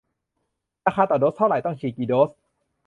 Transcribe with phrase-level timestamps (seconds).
[0.85, 2.29] ราคาต่อโดสเท่าไร ต้องฉีดกี่โดส